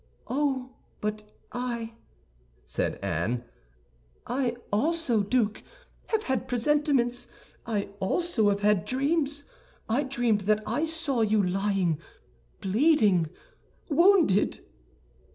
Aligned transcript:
"Oh, 0.27 0.71
but 0.99 1.31
I," 1.51 1.93
said 2.65 2.95
Anne, 3.03 3.43
"I 4.25 4.55
also, 4.73 5.21
duke, 5.21 5.61
have 6.07 6.23
had 6.23 6.47
presentiments; 6.47 7.27
I 7.67 7.89
also 7.99 8.49
have 8.49 8.61
had 8.61 8.83
dreams. 8.85 9.43
I 9.87 10.01
dreamed 10.01 10.41
that 10.49 10.63
I 10.65 10.85
saw 10.85 11.21
you 11.21 11.43
lying 11.47 11.99
bleeding, 12.61 13.29
wounded." 13.89 14.61